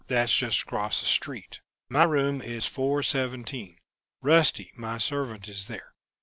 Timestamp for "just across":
0.35-0.99